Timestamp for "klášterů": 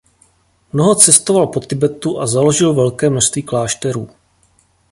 3.43-4.09